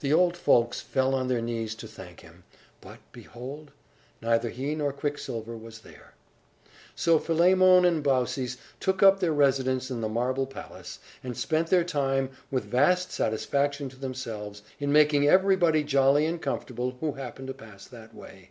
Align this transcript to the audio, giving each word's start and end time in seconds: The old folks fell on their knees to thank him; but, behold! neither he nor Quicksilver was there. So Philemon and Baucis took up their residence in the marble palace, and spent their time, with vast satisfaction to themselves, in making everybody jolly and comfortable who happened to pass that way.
The 0.00 0.12
old 0.12 0.36
folks 0.36 0.78
fell 0.82 1.14
on 1.14 1.28
their 1.28 1.40
knees 1.40 1.74
to 1.76 1.88
thank 1.88 2.20
him; 2.20 2.44
but, 2.82 2.98
behold! 3.12 3.70
neither 4.20 4.50
he 4.50 4.74
nor 4.74 4.92
Quicksilver 4.92 5.56
was 5.56 5.78
there. 5.78 6.12
So 6.94 7.18
Philemon 7.18 7.86
and 7.86 8.02
Baucis 8.02 8.58
took 8.78 9.02
up 9.02 9.20
their 9.20 9.32
residence 9.32 9.90
in 9.90 10.02
the 10.02 10.06
marble 10.10 10.44
palace, 10.46 10.98
and 11.24 11.34
spent 11.34 11.68
their 11.68 11.82
time, 11.82 12.28
with 12.50 12.64
vast 12.64 13.10
satisfaction 13.10 13.88
to 13.88 13.96
themselves, 13.96 14.60
in 14.78 14.92
making 14.92 15.26
everybody 15.26 15.82
jolly 15.82 16.26
and 16.26 16.42
comfortable 16.42 16.98
who 17.00 17.12
happened 17.12 17.48
to 17.48 17.54
pass 17.54 17.86
that 17.86 18.14
way. 18.14 18.50